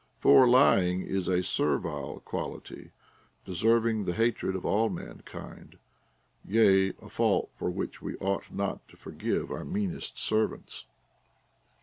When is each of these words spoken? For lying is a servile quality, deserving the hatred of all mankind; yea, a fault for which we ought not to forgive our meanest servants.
For 0.19 0.49
lying 0.49 1.03
is 1.03 1.27
a 1.27 1.43
servile 1.43 2.21
quality, 2.21 2.89
deserving 3.45 4.05
the 4.05 4.15
hatred 4.15 4.55
of 4.55 4.65
all 4.65 4.89
mankind; 4.89 5.77
yea, 6.43 6.93
a 7.03 7.07
fault 7.07 7.51
for 7.55 7.69
which 7.69 8.01
we 8.01 8.15
ought 8.15 8.51
not 8.51 8.87
to 8.87 8.97
forgive 8.97 9.51
our 9.51 9.63
meanest 9.63 10.17
servants. 10.17 10.85